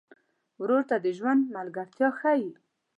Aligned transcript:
ورور 0.61 0.81
ته 0.89 0.95
د 1.05 1.07
ژوند 1.17 1.41
ملګرتیا 1.55 2.07
ښيي. 2.19 2.49